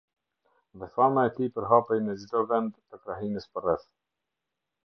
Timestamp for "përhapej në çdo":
1.57-2.41